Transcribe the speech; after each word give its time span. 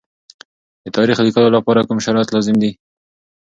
د 0.83 0.85
تاریخ 0.97 1.17
لیکلو 1.25 1.49
لپاره 1.57 1.85
کوم 1.87 1.97
شرایط 2.05 2.29
لازم 2.31 2.55
دي؟ 2.61 2.71